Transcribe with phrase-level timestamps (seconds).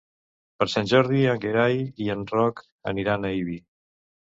[0.61, 2.65] Per Sant Jordi en Gerai i en Roc
[2.95, 3.63] aniran a Ibi.